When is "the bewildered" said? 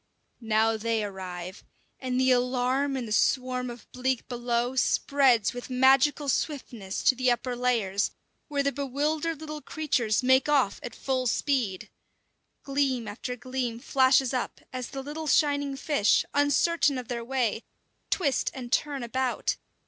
8.63-9.39